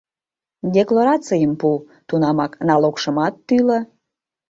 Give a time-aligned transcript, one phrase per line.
[0.75, 1.69] Декларацийым пу,
[2.07, 3.79] тунамак налогшымат тӱлӧ.